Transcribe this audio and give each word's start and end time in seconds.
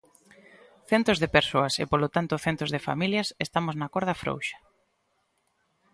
Centos 0.89 1.17
de 1.19 1.31
persoas, 1.35 1.73
e 1.83 1.85
polo 1.91 2.07
tanto 2.15 2.41
centos 2.45 2.69
de 2.71 2.83
familias, 2.87 3.27
estamos 3.45 3.75
na 3.77 3.91
corda 3.93 4.19
frouxa. 4.21 4.57